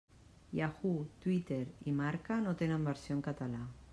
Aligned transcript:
Yahoo!, 0.59 1.05
Twitter 1.25 1.59
i 1.91 1.95
Marca 2.01 2.39
no 2.47 2.57
tenen 2.63 2.91
versió 2.91 3.19
en 3.19 3.25
català. 3.31 3.63